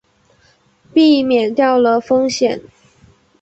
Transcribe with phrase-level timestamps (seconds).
[0.95, 2.59] 避免掉了风险